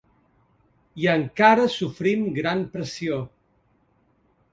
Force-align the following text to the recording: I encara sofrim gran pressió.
I 1.01 1.03
encara 1.11 1.67
sofrim 1.73 2.23
gran 2.39 2.63
pressió. 2.77 3.21